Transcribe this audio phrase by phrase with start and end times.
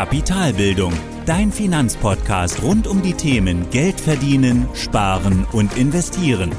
[0.00, 0.94] Kapitalbildung,
[1.26, 6.52] dein Finanzpodcast rund um die Themen Geld verdienen, sparen und investieren.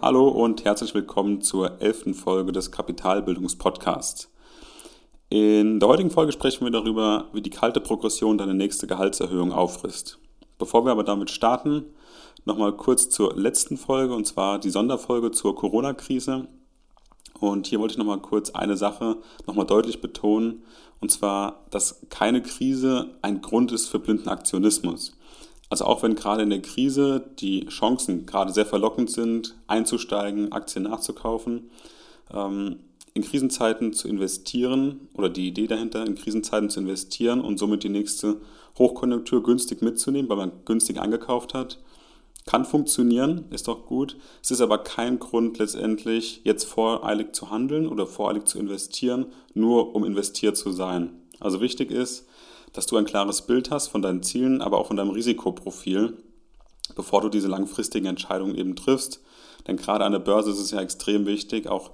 [0.00, 4.30] Hallo und herzlich willkommen zur elften Folge des Kapitalbildungspodcasts.
[5.30, 10.20] In der heutigen Folge sprechen wir darüber, wie die kalte Progression deine nächste Gehaltserhöhung auffrisst.
[10.58, 11.86] Bevor wir aber damit starten,
[12.44, 16.48] nochmal kurz zur letzten Folge und zwar die Sonderfolge zur Corona-Krise.
[17.40, 20.62] Und hier wollte ich nochmal kurz eine Sache nochmal deutlich betonen
[21.00, 25.16] und zwar, dass keine Krise ein Grund ist für blinden Aktionismus.
[25.68, 30.84] Also auch wenn gerade in der Krise die Chancen gerade sehr verlockend sind, einzusteigen, Aktien
[30.84, 31.70] nachzukaufen,
[32.32, 32.76] ähm,
[33.14, 37.88] in Krisenzeiten zu investieren oder die Idee dahinter, in Krisenzeiten zu investieren und somit die
[37.88, 38.40] nächste
[38.78, 41.78] Hochkonjunktur günstig mitzunehmen, weil man günstig angekauft hat,
[42.46, 44.16] kann funktionieren, ist doch gut.
[44.42, 49.94] Es ist aber kein Grund letztendlich, jetzt voreilig zu handeln oder voreilig zu investieren, nur
[49.94, 51.12] um investiert zu sein.
[51.40, 52.26] Also wichtig ist,
[52.72, 56.18] dass du ein klares Bild hast von deinen Zielen, aber auch von deinem Risikoprofil,
[56.94, 59.20] bevor du diese langfristigen Entscheidungen eben triffst.
[59.66, 61.92] Denn gerade an der Börse ist es ja extrem wichtig, auch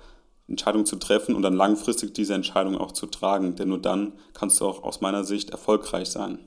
[0.48, 3.54] Entscheidungen zu treffen und dann langfristig diese Entscheidung auch zu tragen.
[3.54, 6.40] Denn nur dann kannst du auch aus meiner Sicht erfolgreich sein.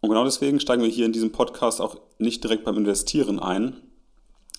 [0.00, 3.76] Und genau deswegen steigen wir hier in diesem Podcast auch nicht direkt beim Investieren ein,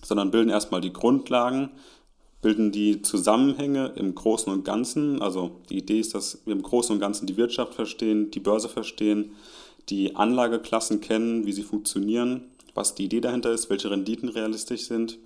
[0.03, 1.71] sondern bilden erstmal die Grundlagen,
[2.41, 5.21] bilden die Zusammenhänge im Großen und Ganzen.
[5.21, 8.67] Also die Idee ist, dass wir im Großen und Ganzen die Wirtschaft verstehen, die Börse
[8.67, 9.33] verstehen,
[9.89, 15.17] die Anlageklassen kennen, wie sie funktionieren, was die Idee dahinter ist, welche Renditen realistisch sind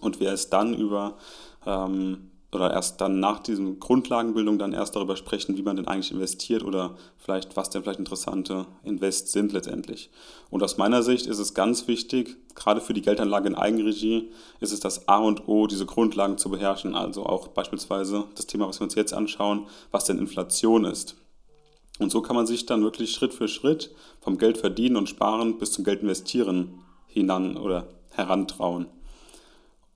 [0.00, 1.16] und wir es dann über
[1.64, 6.12] ähm, oder erst dann nach diesem Grundlagenbildung dann erst darüber sprechen, wie man denn eigentlich
[6.12, 10.10] investiert oder vielleicht, was denn vielleicht interessante Invests sind letztendlich.
[10.50, 14.30] Und aus meiner Sicht ist es ganz wichtig, gerade für die Geldanlage in Eigenregie,
[14.60, 16.94] ist es das A und O, diese Grundlagen zu beherrschen.
[16.94, 21.16] Also auch beispielsweise das Thema, was wir uns jetzt anschauen, was denn Inflation ist.
[21.98, 25.58] Und so kann man sich dann wirklich Schritt für Schritt vom Geld verdienen und sparen
[25.58, 28.86] bis zum Geld investieren hinan oder herantrauen.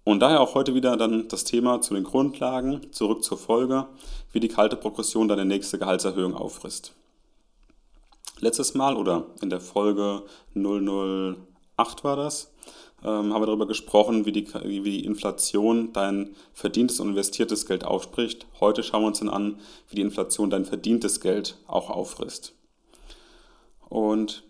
[0.04, 3.86] Und daher auch heute wieder dann das Thema zu den Grundlagen, zurück zur Folge,
[4.32, 6.94] wie die kalte Progression deine nächste Gehaltserhöhung auffrisst.
[8.38, 10.22] Letztes Mal oder in der Folge
[10.54, 12.50] 008 war das,
[13.02, 17.84] ähm, haben wir darüber gesprochen, wie die, wie die Inflation dein verdientes und investiertes Geld
[17.84, 18.46] aufspricht.
[18.58, 22.54] Heute schauen wir uns dann an, wie die Inflation dein verdientes Geld auch auffrisst.
[23.90, 24.44] Und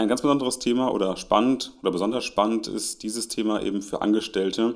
[0.00, 4.74] ein ganz besonderes Thema oder spannend oder besonders spannend ist dieses Thema eben für Angestellte,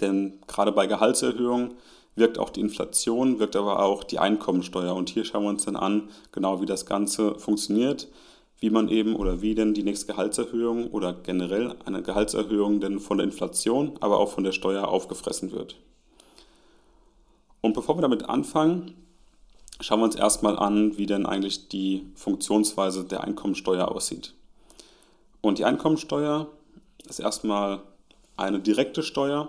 [0.00, 1.74] denn gerade bei Gehaltserhöhungen
[2.16, 4.94] wirkt auch die Inflation, wirkt aber auch die Einkommensteuer.
[4.94, 8.08] Und hier schauen wir uns dann an, genau wie das Ganze funktioniert,
[8.58, 13.18] wie man eben oder wie denn die nächste Gehaltserhöhung oder generell eine Gehaltserhöhung denn von
[13.18, 15.76] der Inflation, aber auch von der Steuer aufgefressen wird.
[17.60, 18.94] Und bevor wir damit anfangen,
[19.82, 24.32] Schauen wir uns erstmal an, wie denn eigentlich die Funktionsweise der Einkommensteuer aussieht.
[25.40, 26.46] Und die Einkommensteuer
[27.08, 27.82] ist erstmal
[28.36, 29.48] eine direkte Steuer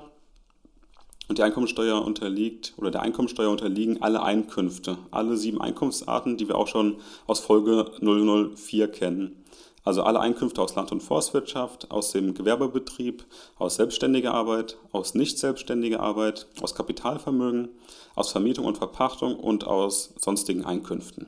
[1.27, 6.57] und die Einkommensteuer unterliegt oder der Einkommensteuer unterliegen alle Einkünfte, alle sieben Einkunftsarten, die wir
[6.57, 9.43] auch schon aus Folge 004 kennen.
[9.83, 13.25] Also alle Einkünfte aus Land- und Forstwirtschaft, aus dem Gewerbebetrieb,
[13.57, 17.69] aus selbstständiger Arbeit, aus nicht selbstständiger Arbeit, aus Kapitalvermögen,
[18.15, 21.27] aus Vermietung und Verpachtung und aus sonstigen Einkünften.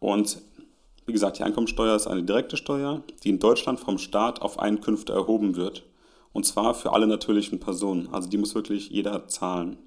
[0.00, 0.38] Und
[1.06, 5.12] wie gesagt, die Einkommensteuer ist eine direkte Steuer, die in Deutschland vom Staat auf Einkünfte
[5.12, 5.84] erhoben wird.
[6.32, 8.08] Und zwar für alle natürlichen Personen.
[8.12, 9.78] Also die muss wirklich jeder zahlen.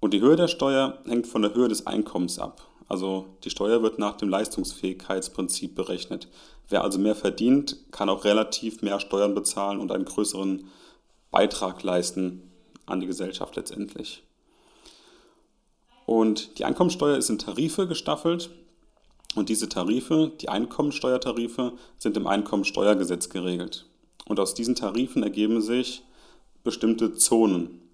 [0.00, 2.62] Und die Höhe der Steuer hängt von der Höhe des Einkommens ab.
[2.88, 6.28] Also die Steuer wird nach dem Leistungsfähigkeitsprinzip berechnet.
[6.68, 10.68] Wer also mehr verdient, kann auch relativ mehr Steuern bezahlen und einen größeren
[11.30, 12.50] Beitrag leisten
[12.86, 14.22] an die Gesellschaft letztendlich.
[16.06, 18.50] Und die Einkommensteuer ist in Tarife gestaffelt.
[19.34, 23.84] Und diese Tarife, die Einkommensteuertarife, sind im Einkommensteuergesetz geregelt.
[24.24, 26.02] Und aus diesen Tarifen ergeben sich
[26.64, 27.87] bestimmte Zonen.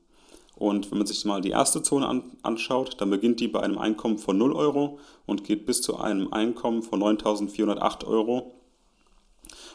[0.56, 3.79] Und wenn man sich mal die erste Zone an, anschaut, dann beginnt die bei einem
[3.79, 8.55] Einkommen von 0 Euro und geht bis zu einem Einkommen von 9.408 Euro.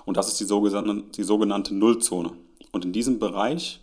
[0.06, 2.32] Und das ist die sogenannte, die sogenannte Nullzone.
[2.72, 3.82] Und in diesem Bereich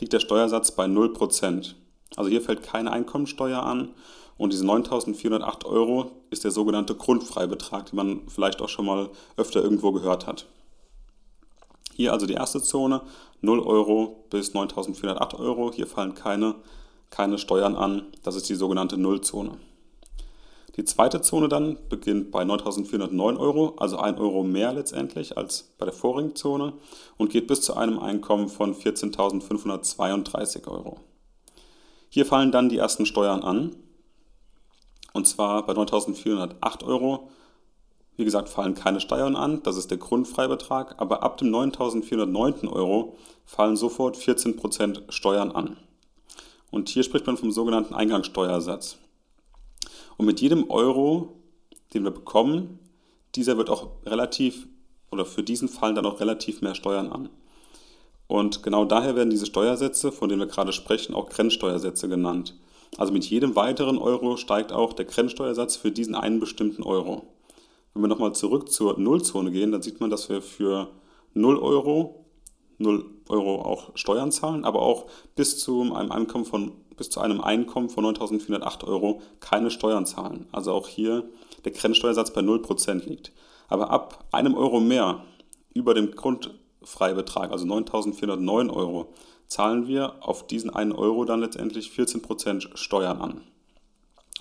[0.00, 1.74] liegt der Steuersatz bei 0%.
[2.16, 3.90] Also hier fällt keine Einkommensteuer an
[4.36, 9.62] und diese 9.408 Euro ist der sogenannte Grundfreibetrag, den man vielleicht auch schon mal öfter
[9.62, 10.46] irgendwo gehört hat.
[11.94, 13.02] Hier also die erste Zone,
[13.44, 15.72] 0 Euro bis 9.408 Euro.
[15.72, 16.56] Hier fallen keine,
[17.10, 18.06] keine Steuern an.
[18.22, 19.58] Das ist die sogenannte Nullzone.
[20.76, 25.86] Die zweite Zone dann beginnt bei 9.409 Euro, also 1 Euro mehr letztendlich als bei
[25.86, 26.72] der vorigen Zone
[27.16, 30.98] und geht bis zu einem Einkommen von 14.532 Euro.
[32.08, 33.76] Hier fallen dann die ersten Steuern an.
[35.12, 37.28] Und zwar bei 9.408 Euro.
[38.16, 43.16] Wie gesagt, fallen keine Steuern an, das ist der Grundfreibetrag, aber ab dem 9.409 Euro
[43.44, 45.76] fallen sofort 14% Steuern an.
[46.70, 48.98] Und hier spricht man vom sogenannten Eingangssteuersatz.
[50.16, 51.40] Und mit jedem Euro,
[51.92, 52.78] den wir bekommen,
[53.34, 54.68] dieser wird auch relativ,
[55.10, 57.28] oder für diesen fallen dann auch relativ mehr Steuern an.
[58.26, 62.54] Und genau daher werden diese Steuersätze, von denen wir gerade sprechen, auch Grenzsteuersätze genannt.
[62.96, 67.26] Also mit jedem weiteren Euro steigt auch der Grenzsteuersatz für diesen einen bestimmten Euro.
[67.94, 70.90] Wenn wir nochmal zurück zur Nullzone gehen, dann sieht man, dass wir für
[71.32, 72.24] 0 Euro
[72.78, 77.40] 0 Euro auch Steuern zahlen, aber auch bis zu einem Einkommen von, bis zu einem
[77.40, 80.46] Einkommen von 9.408 Euro keine Steuern zahlen.
[80.52, 81.28] Also auch hier
[81.64, 83.32] der Grenzsteuersatz bei 0% liegt.
[83.68, 85.24] Aber ab einem Euro mehr
[85.72, 89.12] über dem Grundfreibetrag, also 9.409 Euro,
[89.46, 93.40] zahlen wir auf diesen einen Euro dann letztendlich 14% Steuern an.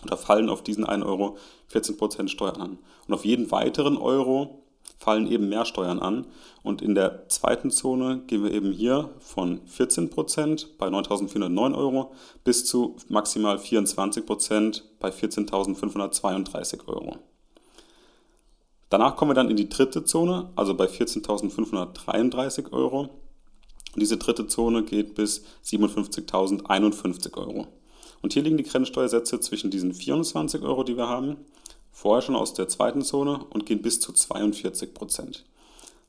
[0.04, 1.38] Oder fallen auf diesen einen Euro
[1.72, 2.78] 14% Steuern an.
[3.08, 4.64] Und auf jeden weiteren Euro
[5.04, 6.26] fallen eben mehr Steuern an.
[6.64, 12.14] Und in der zweiten Zone gehen wir eben hier von 14% bei 9.409 Euro
[12.44, 17.18] bis zu maximal 24% bei 14.532 Euro.
[18.90, 23.10] Danach kommen wir dann in die dritte Zone, also bei 14.533 Euro.
[23.94, 27.68] Und diese dritte Zone geht bis 57.051 Euro.
[28.24, 31.38] Und hier liegen die Grenzsteuersätze zwischen diesen 24 Euro, die wir haben,
[31.92, 35.46] vorher schon aus der zweiten Zone und gehen bis zu 42 Prozent.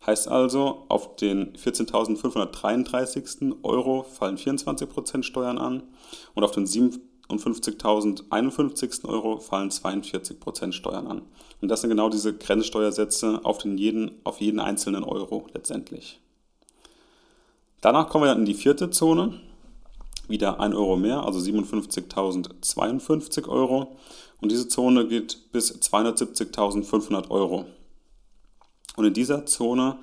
[0.06, 5.82] Heißt also, auf den 14.533 Euro fallen 24 Prozent Steuern an
[6.34, 11.22] und auf den 57.051 Euro fallen 42 Prozent Steuern an.
[11.60, 16.20] Und das sind genau diese Grenzsteuersätze auf, den jeden, auf jeden einzelnen Euro letztendlich.
[17.80, 19.40] Danach kommen wir dann in die vierte Zone.
[20.28, 23.96] Wieder 1 Euro mehr, also 57.052 Euro.
[24.40, 27.66] Und diese Zone geht bis 270.500 Euro.
[28.96, 29.98] Und in dieser Zone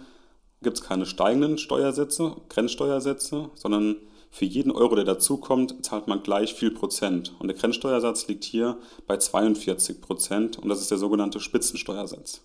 [0.61, 3.97] gibt es keine steigenden Steuersätze, Grenzsteuersätze, sondern
[4.29, 7.33] für jeden Euro, der dazukommt, zahlt man gleich viel Prozent.
[7.39, 12.41] Und der Grenzsteuersatz liegt hier bei 42 Prozent und das ist der sogenannte Spitzensteuersatz.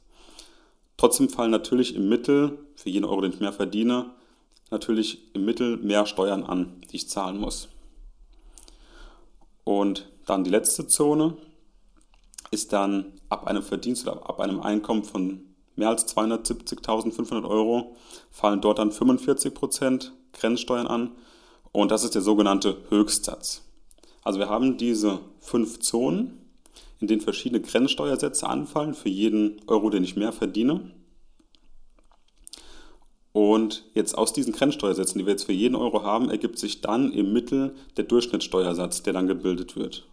[0.97, 4.07] Trotzdem fallen natürlich im Mittel, für jeden Euro, den ich mehr verdiene,
[4.71, 7.69] natürlich im Mittel mehr Steuern an, die ich zahlen muss.
[9.65, 11.37] Und dann die letzte Zone,
[12.51, 15.41] ist dann ab einem Verdienst oder ab einem Einkommen von
[15.75, 17.97] mehr als 270.500 Euro
[18.31, 21.13] fallen dort dann 45% Grenzsteuern an
[21.73, 23.63] und das ist der sogenannte Höchstsatz.
[24.23, 26.41] Also wir haben diese fünf Zonen,
[27.01, 30.91] in denen verschiedene Grenzsteuersätze anfallen für jeden Euro, den ich mehr verdiene.
[33.37, 37.13] Und jetzt aus diesen Grenzsteuersätzen, die wir jetzt für jeden Euro haben, ergibt sich dann
[37.13, 40.07] im Mittel der Durchschnittssteuersatz, der dann gebildet wird.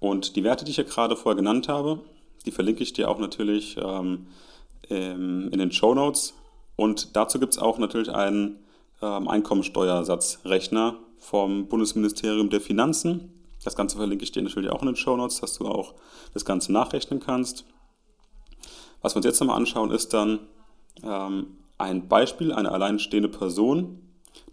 [0.00, 2.00] Und die Werte, die ich ja gerade vorher genannt habe,
[2.44, 4.26] die verlinke ich dir auch natürlich ähm,
[4.90, 6.34] ähm in den Show Notes.
[6.74, 8.58] Und dazu gibt es auch natürlich einen
[9.00, 13.32] ähm, Einkommensteuersatzrechner vom Bundesministerium der Finanzen.
[13.62, 15.94] Das Ganze verlinke ich dir natürlich auch in den Show Notes, dass du auch
[16.34, 17.66] das Ganze nachrechnen kannst.
[19.00, 20.40] Was wir uns jetzt nochmal anschauen, ist dann
[21.04, 23.98] ähm, ein Beispiel, eine alleinstehende Person,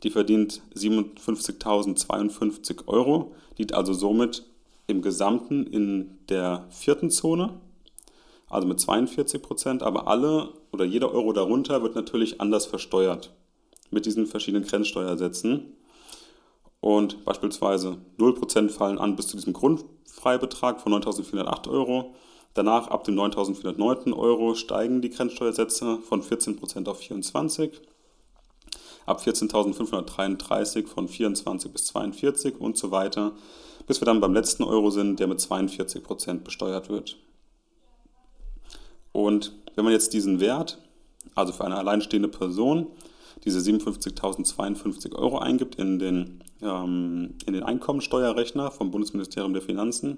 [0.04, 4.44] die verdient 57.052 Euro, liegt also somit
[4.88, 7.60] im Gesamten in der vierten Zone,
[8.50, 13.32] also mit 42 Prozent, aber alle oder jeder Euro darunter wird natürlich anders versteuert
[13.92, 15.76] mit diesen verschiedenen Grenzsteuersätzen.
[16.80, 22.16] Und beispielsweise 0% fallen an bis zu diesem Grundfreibetrag von 9.408 Euro.
[22.54, 27.72] Danach ab dem 9.409 Euro steigen die Grenzsteuersätze von 14% auf 24%.
[29.06, 33.34] Ab 14.533 von 24 bis 42 und so weiter
[33.90, 37.18] bis wir dann beim letzten Euro sind, der mit 42 Prozent besteuert wird.
[39.12, 40.78] Und wenn man jetzt diesen Wert,
[41.34, 42.86] also für eine alleinstehende Person,
[43.46, 50.18] diese 57.052 Euro eingibt in den, ähm, in den Einkommensteuerrechner vom Bundesministerium der Finanzen,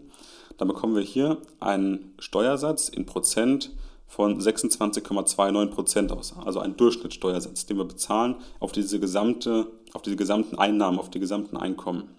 [0.58, 3.72] dann bekommen wir hier einen Steuersatz in Prozent
[4.08, 10.18] von 26,29 Prozent aus, also einen Durchschnittssteuersatz, den wir bezahlen auf diese gesamte, auf diese
[10.18, 12.10] gesamten Einnahmen, auf die gesamten Einkommen.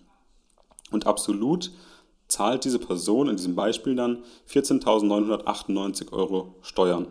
[0.90, 1.70] Und absolut
[2.28, 7.06] zahlt diese Person in diesem Beispiel dann 14.998 Euro Steuern.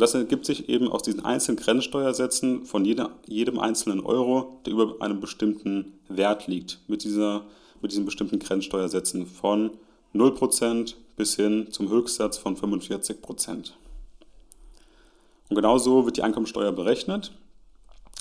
[0.00, 4.72] Und das ergibt sich eben aus diesen einzelnen Grenzsteuersätzen von jeder, jedem einzelnen Euro, der
[4.72, 7.44] über einem bestimmten Wert liegt, mit, dieser,
[7.82, 9.72] mit diesen bestimmten Grenzsteuersätzen von
[10.14, 13.76] 0% bis hin zum Höchstsatz von 45 Prozent.
[15.50, 17.32] Und genau so wird die Einkommensteuer berechnet.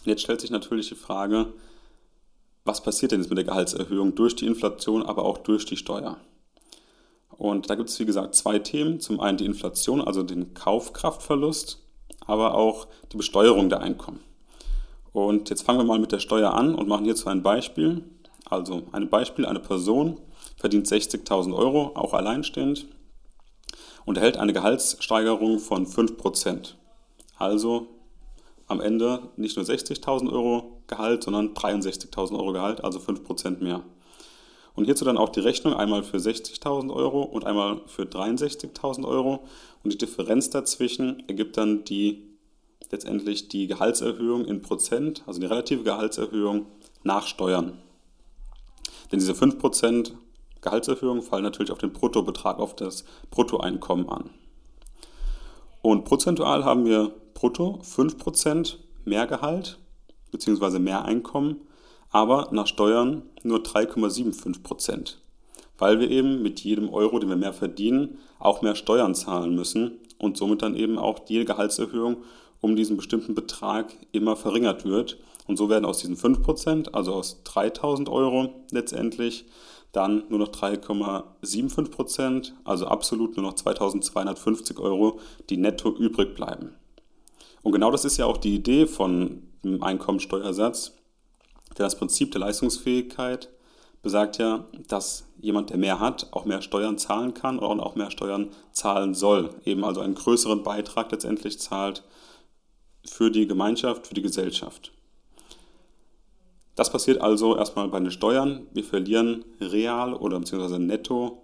[0.03, 1.53] Jetzt stellt sich natürlich die Frage,
[2.65, 6.17] was passiert denn jetzt mit der Gehaltserhöhung durch die Inflation, aber auch durch die Steuer?
[7.39, 8.99] Und da gibt es, wie gesagt, zwei Themen.
[8.99, 11.81] Zum einen die Inflation, also den Kaufkraftverlust,
[12.27, 14.19] aber auch die Besteuerung der Einkommen.
[15.13, 18.03] Und jetzt fangen wir mal mit der Steuer an und machen hierzu ein Beispiel.
[18.43, 20.19] Also ein Beispiel, eine Person
[20.57, 22.87] verdient 60.000 Euro, auch alleinstehend,
[24.03, 26.73] und erhält eine Gehaltssteigerung von 5%.
[27.37, 27.87] Also
[28.67, 33.81] am Ende nicht nur 60.000 Euro Gehalt, sondern 63.000 Euro Gehalt, also 5% mehr.
[34.75, 39.43] Und hierzu dann auch die Rechnung einmal für 60.000 Euro und einmal für 63.000 Euro.
[39.83, 42.29] Und die Differenz dazwischen ergibt dann die
[42.91, 46.65] letztendlich die Gehaltserhöhung in Prozent, also die relative Gehaltserhöhung
[47.03, 47.77] nach Steuern.
[49.11, 50.13] Denn diese 5%
[50.61, 54.29] Gehaltserhöhung fallen natürlich auf den Bruttobetrag, auf das Bruttoeinkommen an.
[55.81, 59.79] Und prozentual haben wir brutto 5% mehr Gehalt
[60.31, 60.79] bzw.
[60.79, 61.61] mehr Einkommen,
[62.11, 65.15] aber nach Steuern nur 3,75%,
[65.77, 69.99] weil wir eben mit jedem Euro, den wir mehr verdienen, auch mehr Steuern zahlen müssen
[70.17, 72.17] und somit dann eben auch die Gehaltserhöhung
[72.61, 75.17] um diesen bestimmten Betrag immer verringert wird.
[75.47, 79.45] Und so werden aus diesen 5%, also aus 3000 Euro letztendlich,
[79.91, 86.75] dann nur noch 3,75 Prozent, also absolut nur noch 2250 Euro, die netto übrig bleiben.
[87.63, 90.98] Und genau das ist ja auch die Idee von dem Einkommensteuersatz,
[91.75, 93.49] das Prinzip der Leistungsfähigkeit
[94.01, 98.11] besagt ja, dass jemand, der mehr hat, auch mehr Steuern zahlen kann und auch mehr
[98.11, 102.03] Steuern zahlen soll, eben also einen größeren Beitrag letztendlich zahlt
[103.05, 104.91] für die Gemeinschaft, für die Gesellschaft.
[106.75, 108.67] Das passiert also erstmal bei den Steuern.
[108.73, 111.43] Wir verlieren real oder beziehungsweise netto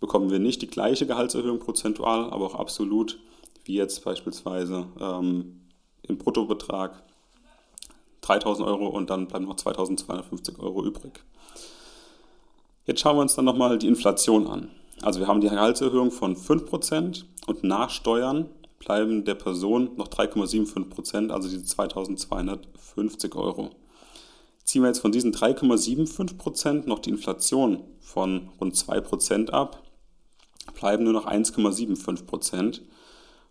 [0.00, 3.20] bekommen wir nicht die gleiche Gehaltserhöhung prozentual, aber auch absolut,
[3.64, 5.60] wie jetzt beispielsweise ähm,
[6.02, 7.04] im Bruttobetrag
[8.32, 11.20] 3000 Euro und dann bleiben noch 2250 Euro übrig.
[12.86, 14.70] Jetzt schauen wir uns dann nochmal die Inflation an.
[15.02, 18.48] Also wir haben die Gehaltserhöhung von 5% und nach Steuern
[18.78, 23.70] bleiben der Person noch 3,75%, also diese 2250 Euro.
[24.64, 29.82] Ziehen wir jetzt von diesen 3,75% noch die Inflation von rund 2% ab,
[30.74, 32.80] bleiben nur noch 1,75%.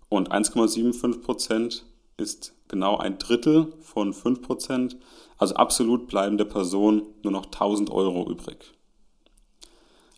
[0.10, 1.84] Und 1,75%
[2.22, 4.96] ist genau ein Drittel von 5%.
[5.38, 8.74] Also absolut bleiben der Person nur noch 1000 Euro übrig.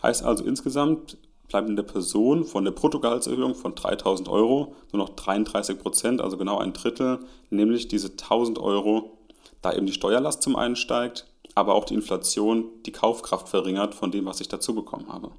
[0.04, 1.18] Heißt also insgesamt
[1.48, 6.74] bleiben der Person von der Bruttogehaltserhöhung von 3000 Euro nur noch 33% also genau ein
[6.74, 7.20] Drittel,
[7.50, 9.18] nämlich diese 1000 Euro
[9.62, 14.12] da eben die Steuerlast zum einen steigt, aber auch die Inflation die Kaufkraft verringert von
[14.12, 15.32] dem, was ich dazu bekommen habe.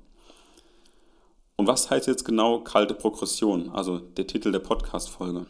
[1.56, 5.46] Und was heißt jetzt genau kalte Progression, also der Titel der Podcast-Folge?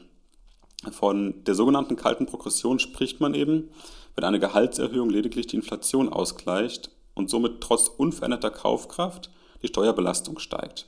[0.93, 3.71] Von der sogenannten kalten Progression spricht man eben,
[4.15, 9.31] wenn eine Gehaltserhöhung lediglich die Inflation ausgleicht und somit trotz unveränderter Kaufkraft
[9.63, 10.87] die Steuerbelastung steigt.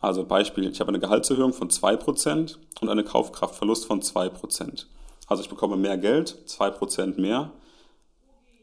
[0.00, 4.86] Also Beispiel, ich habe eine Gehaltserhöhung von 2% und einen Kaufkraftverlust von 2%.
[5.26, 7.52] Also ich bekomme mehr Geld, 2% mehr.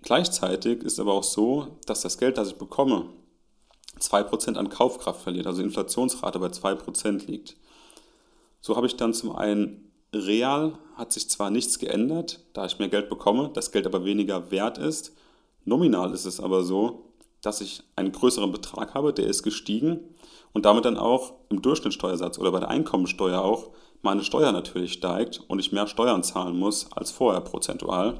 [0.03, 3.05] Gleichzeitig ist aber auch so, dass das Geld, das ich bekomme,
[3.99, 7.55] 2% an Kaufkraft verliert, also Inflationsrate bei 2% liegt.
[8.61, 12.89] So habe ich dann zum einen real hat sich zwar nichts geändert, da ich mehr
[12.89, 15.13] Geld bekomme, das Geld aber weniger wert ist.
[15.65, 17.05] Nominal ist es aber so,
[17.41, 19.99] dass ich einen größeren Betrag habe, der ist gestiegen
[20.53, 25.41] und damit dann auch im Durchschnittssteuersatz oder bei der Einkommensteuer auch meine Steuer natürlich steigt
[25.47, 28.19] und ich mehr Steuern zahlen muss als vorher prozentual.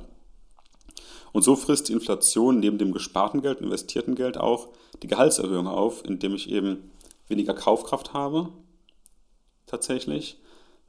[1.34, 4.70] Und so frisst die Inflation neben dem gesparten Geld, investierten Geld auch
[5.02, 6.92] die Gehaltserhöhung auf, indem ich eben
[7.28, 8.50] weniger Kaufkraft habe,
[9.66, 10.38] tatsächlich,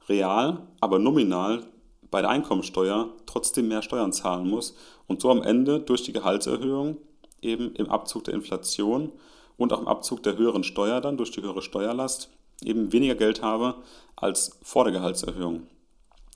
[0.09, 1.63] real, aber nominal
[2.11, 4.75] bei der Einkommensteuer trotzdem mehr Steuern zahlen muss
[5.07, 6.97] und so am Ende durch die Gehaltserhöhung
[7.41, 9.11] eben im Abzug der Inflation
[9.57, 12.29] und auch im Abzug der höheren Steuer dann durch die höhere Steuerlast
[12.63, 13.75] eben weniger Geld habe
[14.15, 15.67] als vor der Gehaltserhöhung.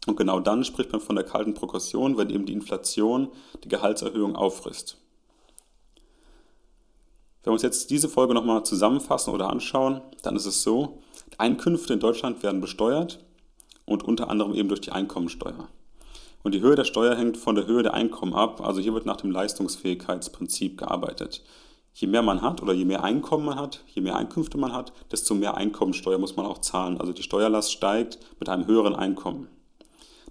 [0.08, 3.30] Und genau dann spricht man von der kalten Progression, wenn eben die Inflation
[3.64, 4.98] die Gehaltserhöhung auffrisst.
[7.44, 11.00] Wenn wir uns jetzt diese Folge nochmal zusammenfassen oder anschauen, dann ist es so,
[11.38, 13.20] Einkünfte in Deutschland werden besteuert
[13.88, 15.68] und unter anderem eben durch die Einkommensteuer.
[16.44, 19.08] Und die Höhe der Steuer hängt von der Höhe der Einkommen ab, also hier wird
[19.08, 21.42] nach dem Leistungsfähigkeitsprinzip gearbeitet
[21.98, 24.94] je mehr man hat oder je mehr Einkommen man hat, je mehr Einkünfte man hat,
[25.12, 27.00] desto mehr Einkommensteuer muss man auch zahlen.
[27.00, 29.48] Also die Steuerlast steigt mit einem höheren Einkommen.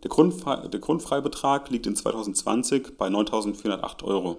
[0.03, 4.37] Der, Grundfre der Grundfreibetrag liegt in 2020 bei 9.408 Euro.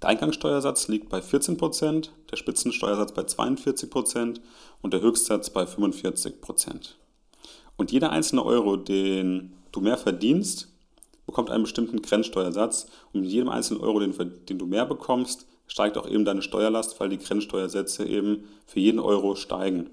[0.00, 4.40] Der Eingangssteuersatz liegt bei 14%, der Spitzensteuersatz bei 42%
[4.80, 6.94] und der Höchstsatz bei 45%.
[7.82, 10.68] Und jeder einzelne Euro, den du mehr verdienst,
[11.26, 12.86] bekommt einen bestimmten Grenzsteuersatz.
[13.12, 14.14] Und mit jedem einzelnen Euro, den,
[14.48, 19.00] den du mehr bekommst, steigt auch eben deine Steuerlast, weil die Grenzsteuersätze eben für jeden
[19.00, 19.90] Euro steigen.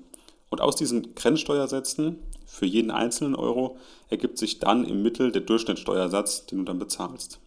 [0.51, 3.77] Und aus diesen Grenzsteuersätzen für jeden einzelnen Euro
[4.09, 7.39] ergibt sich dann im Mittel der Durchschnittssteuersatz, den du dann bezahlst.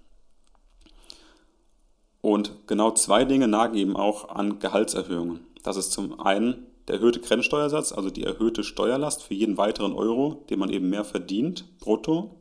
[2.21, 5.47] Und genau zwei Dinge nagen eben auch an Gehaltserhöhungen.
[5.63, 10.45] Das ist zum einen der erhöhte Grenzsteuersatz, also die erhöhte Steuerlast für jeden weiteren Euro,
[10.51, 12.37] den man eben mehr verdient, brutto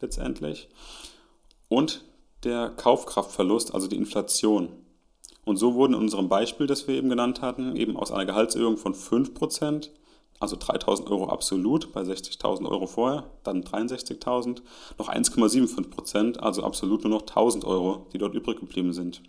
[0.00, 0.68] letztendlich.
[1.68, 2.04] Und
[2.44, 4.70] der Kaufkraftverlust, also die Inflation.
[5.44, 8.76] Und so wurden in unserem Beispiel, das wir eben genannt hatten, eben aus einer Gehaltserhöhung
[8.76, 9.90] von 5%
[10.40, 14.62] also 3.000 Euro absolut bei 60.000 Euro vorher, dann 63.000,
[14.98, 19.22] noch 1,75 Prozent, also absolut nur noch 1.000 Euro, die dort übrig geblieben sind.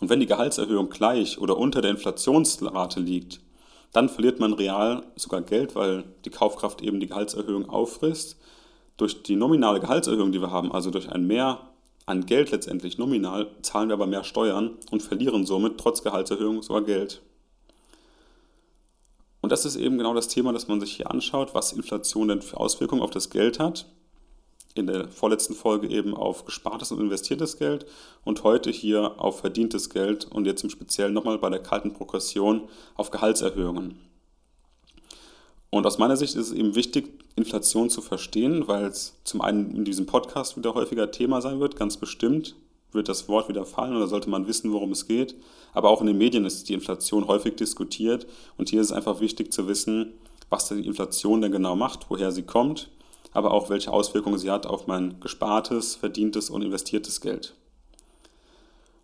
[0.00, 3.40] Und wenn die Gehaltserhöhung gleich oder unter der Inflationsrate liegt,
[3.92, 8.38] dann verliert man real sogar Geld, weil die Kaufkraft eben die Gehaltserhöhung auffrisst.
[8.96, 11.60] Durch die nominale Gehaltserhöhung, die wir haben, also durch ein Mehr
[12.06, 16.82] an Geld letztendlich nominal, zahlen wir aber mehr Steuern und verlieren somit trotz Gehaltserhöhung sogar
[16.82, 17.20] Geld.
[19.42, 22.42] Und das ist eben genau das Thema, das man sich hier anschaut, was Inflation denn
[22.42, 23.86] für Auswirkungen auf das Geld hat.
[24.80, 27.84] In der vorletzten Folge eben auf gespartes und investiertes Geld
[28.24, 32.62] und heute hier auf verdientes Geld und jetzt im Speziellen nochmal bei der kalten Progression
[32.94, 34.00] auf Gehaltserhöhungen.
[35.68, 39.76] Und aus meiner Sicht ist es eben wichtig, Inflation zu verstehen, weil es zum einen
[39.76, 42.56] in diesem Podcast wieder häufiger Thema sein wird, ganz bestimmt,
[42.92, 45.34] wird das Wort wieder fallen oder sollte man wissen, worum es geht.
[45.74, 49.20] Aber auch in den Medien ist die Inflation häufig diskutiert und hier ist es einfach
[49.20, 50.14] wichtig zu wissen,
[50.48, 52.88] was die Inflation denn genau macht, woher sie kommt,
[53.32, 57.54] aber auch welche Auswirkungen sie hat auf mein gespartes, verdientes und investiertes Geld.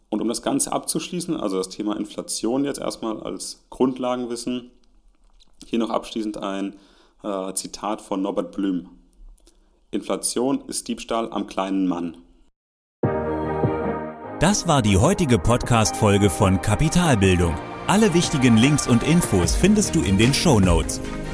[0.08, 4.70] Und um das Ganze abzuschließen, also das Thema Inflation jetzt erstmal als Grundlagenwissen,
[5.64, 6.76] hier noch abschließend ein
[7.22, 8.88] äh, Zitat von Norbert Blüm.
[9.90, 12.18] Inflation ist Diebstahl am kleinen Mann.
[14.38, 17.54] Das war die heutige Podcast-Folge von Kapitalbildung.
[17.86, 21.00] Alle wichtigen Links und Infos findest du in den Show Notes.